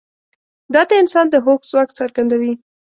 [0.73, 2.53] دا د انسان د هوښ ځواک څرګندوي.